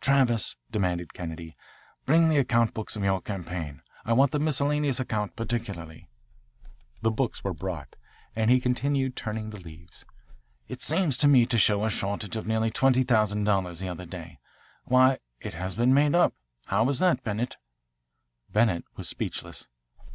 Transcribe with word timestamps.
"Travis," 0.00 0.56
demanded 0.70 1.12
Kennedy, 1.12 1.54
"bring 2.06 2.30
the 2.30 2.38
account 2.38 2.72
books 2.72 2.96
of 2.96 3.04
your 3.04 3.20
campaign. 3.20 3.82
I 4.06 4.14
want 4.14 4.30
the 4.32 4.38
miscellaneous 4.38 4.98
account 4.98 5.36
particularly." 5.36 6.08
The 7.02 7.10
books 7.10 7.44
were 7.44 7.52
brought, 7.52 7.94
and 8.34 8.50
he 8.50 8.58
continued, 8.58 9.16
turning 9.16 9.50
the 9.50 9.60
leaves, 9.60 10.06
"It 10.66 10.80
seemed 10.80 11.12
to 11.20 11.28
me 11.28 11.44
to 11.44 11.58
show 11.58 11.84
a 11.84 11.90
shortage 11.90 12.36
of 12.36 12.46
nearly 12.46 12.70
twenty 12.70 13.02
thousand 13.02 13.44
dollars 13.44 13.80
the 13.80 13.88
other 13.90 14.06
day. 14.06 14.38
Why, 14.86 15.18
it 15.42 15.52
has 15.52 15.74
been 15.74 15.92
made 15.92 16.14
up. 16.14 16.32
How 16.68 16.84
was 16.84 16.98
that, 17.00 17.22
Bennett?" 17.22 17.58
Bennett 18.50 18.84
was 18.96 19.10
speechless. 19.10 19.68